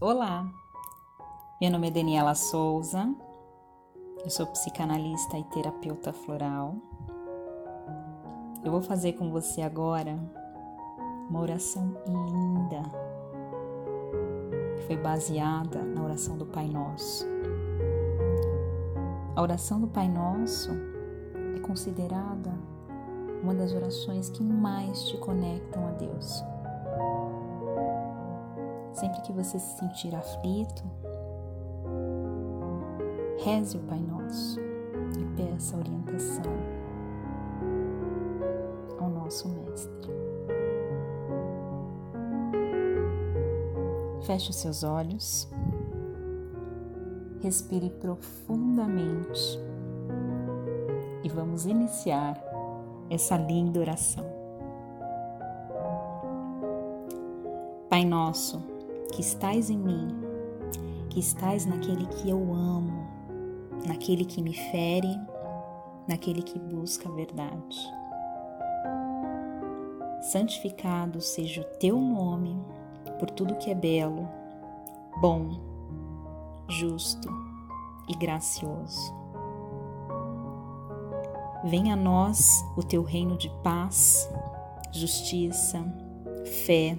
Olá, 0.00 0.44
meu 1.60 1.70
nome 1.70 1.86
é 1.86 1.90
Daniela 1.90 2.34
Souza, 2.34 3.14
eu 4.24 4.28
sou 4.28 4.44
psicanalista 4.48 5.38
e 5.38 5.44
terapeuta 5.44 6.12
floral. 6.12 6.74
Eu 8.64 8.72
vou 8.72 8.82
fazer 8.82 9.12
com 9.12 9.30
você 9.30 9.62
agora 9.62 10.18
uma 11.30 11.40
oração 11.40 11.96
linda 12.06 12.82
que 14.76 14.86
foi 14.88 14.96
baseada 14.96 15.80
na 15.82 16.02
oração 16.02 16.36
do 16.36 16.44
Pai 16.44 16.66
Nosso. 16.66 17.24
A 19.36 19.40
oração 19.40 19.80
do 19.80 19.86
Pai 19.86 20.08
Nosso 20.08 20.72
é 21.56 21.60
considerada 21.60 22.52
uma 23.42 23.54
das 23.54 23.72
orações 23.72 24.28
que 24.28 24.42
mais 24.42 25.04
te 25.04 25.16
conectam 25.18 25.86
a 25.86 25.92
Deus. 25.92 26.53
Sempre 29.04 29.20
que 29.20 29.32
você 29.34 29.58
se 29.58 29.76
sentir 29.76 30.14
aflito, 30.14 30.82
reze 33.44 33.76
o 33.76 33.80
Pai 33.80 34.00
Nosso 34.00 34.58
e 35.18 35.24
peça 35.36 35.76
orientação 35.76 36.50
ao 38.98 39.10
nosso 39.10 39.46
Mestre. 39.50 40.10
Feche 44.22 44.48
os 44.48 44.56
seus 44.56 44.82
olhos, 44.82 45.50
respire 47.42 47.90
profundamente 47.90 49.60
e 51.22 51.28
vamos 51.28 51.66
iniciar 51.66 52.42
essa 53.10 53.36
linda 53.36 53.80
oração. 53.80 54.24
Pai 57.90 58.06
Nosso, 58.06 58.72
que 59.14 59.20
estás 59.20 59.70
em 59.70 59.78
mim, 59.78 60.08
que 61.08 61.20
estás 61.20 61.64
naquele 61.64 62.04
que 62.06 62.28
eu 62.28 62.52
amo, 62.52 63.06
naquele 63.86 64.24
que 64.24 64.42
me 64.42 64.52
fere, 64.52 65.16
naquele 66.08 66.42
que 66.42 66.58
busca 66.58 67.08
a 67.08 67.12
verdade. 67.12 67.78
Santificado 70.20 71.20
seja 71.20 71.60
o 71.60 71.78
teu 71.78 71.96
nome 71.96 72.60
por 73.20 73.30
tudo 73.30 73.54
que 73.54 73.70
é 73.70 73.74
belo, 73.74 74.28
bom, 75.20 75.60
justo 76.68 77.28
e 78.08 78.16
gracioso. 78.16 79.14
Venha 81.62 81.94
a 81.94 81.96
nós 81.96 82.64
o 82.76 82.82
teu 82.82 83.04
reino 83.04 83.38
de 83.38 83.48
paz, 83.62 84.28
justiça, 84.90 85.84
fé, 86.66 86.98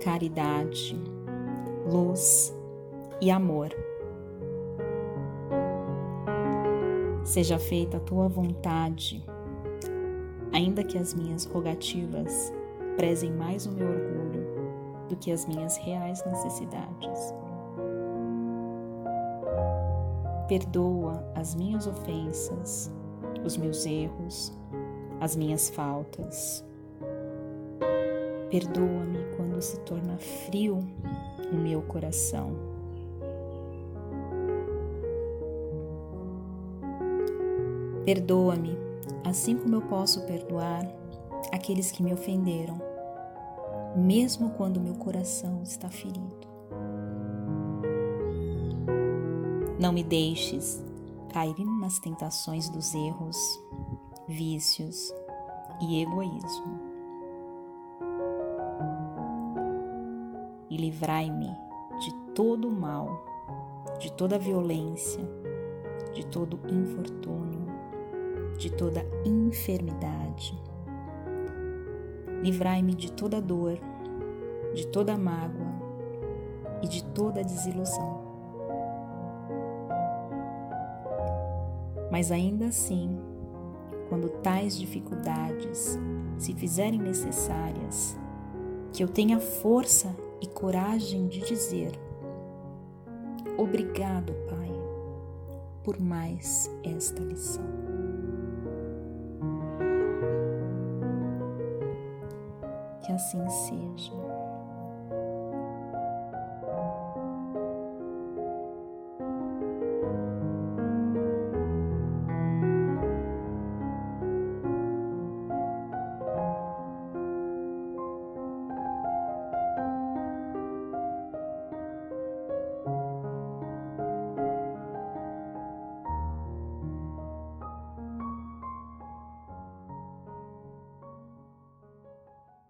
caridade, 0.00 0.98
luz 1.90 2.56
e 3.20 3.30
amor. 3.32 3.74
Seja 7.24 7.58
feita 7.58 7.96
a 7.96 8.00
tua 8.00 8.28
vontade, 8.28 9.24
ainda 10.52 10.84
que 10.84 10.96
as 10.96 11.12
minhas 11.14 11.44
rogativas 11.44 12.52
prezem 12.96 13.32
mais 13.32 13.66
o 13.66 13.72
meu 13.72 13.88
orgulho 13.88 14.46
do 15.08 15.16
que 15.16 15.32
as 15.32 15.46
minhas 15.46 15.76
reais 15.78 16.24
necessidades. 16.24 17.34
Perdoa 20.46 21.24
as 21.34 21.56
minhas 21.56 21.86
ofensas, 21.88 22.90
os 23.44 23.56
meus 23.56 23.84
erros, 23.84 24.52
as 25.20 25.34
minhas 25.34 25.70
faltas. 25.70 26.64
Perdoa-me 28.48 29.24
quando 29.36 29.60
se 29.60 29.78
torna 29.80 30.18
frio 30.18 30.80
o 31.52 31.56
meu 31.56 31.82
coração. 31.82 32.52
Perdoa-me, 38.04 38.76
assim 39.24 39.56
como 39.56 39.76
eu 39.76 39.82
posso 39.82 40.22
perdoar 40.22 40.84
aqueles 41.52 41.92
que 41.92 42.02
me 42.02 42.12
ofenderam, 42.12 42.80
mesmo 43.94 44.50
quando 44.50 44.80
meu 44.80 44.94
coração 44.94 45.62
está 45.62 45.88
ferido. 45.88 46.48
Não 49.78 49.92
me 49.92 50.02
deixes 50.02 50.82
cair 51.32 51.64
nas 51.80 51.98
tentações 51.98 52.68
dos 52.68 52.94
erros, 52.94 53.36
vícios 54.28 55.14
e 55.80 56.02
egoísmo. 56.02 56.89
E 60.70 60.76
livrai-me 60.76 61.50
de 61.98 62.14
todo 62.34 62.68
o 62.68 62.72
mal, 62.72 63.26
de 63.98 64.12
toda 64.12 64.38
violência, 64.38 65.20
de 66.14 66.24
todo 66.24 66.60
infortúnio, 66.72 67.66
de 68.56 68.70
toda 68.70 69.04
enfermidade. 69.24 70.56
Livrai-me 72.42 72.94
de 72.94 73.12
toda 73.12 73.40
dor, 73.40 73.78
de 74.72 74.86
toda 74.86 75.18
mágoa 75.18 75.74
e 76.82 76.88
de 76.88 77.04
toda 77.04 77.42
desilusão. 77.42 78.30
Mas 82.10 82.32
ainda 82.32 82.66
assim, 82.66 83.18
quando 84.08 84.28
tais 84.28 84.78
dificuldades 84.78 85.98
se 86.38 86.54
fizerem 86.54 86.98
necessárias, 86.98 88.18
que 88.92 89.04
eu 89.04 89.08
tenha 89.08 89.38
força 89.38 90.14
e 90.40 90.46
coragem 90.46 91.28
de 91.28 91.40
dizer: 91.40 91.92
Obrigado, 93.56 94.32
Pai, 94.48 94.70
por 95.82 96.00
mais 96.00 96.70
esta 96.84 97.22
lição. 97.22 97.64
Que 103.02 103.12
assim 103.12 103.48
seja. 103.48 104.19